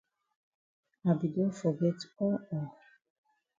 I 1.09 1.11
be 1.19 1.27
don 1.35 1.51
forget 1.59 1.99
all 2.17 2.39
all. 2.51 2.69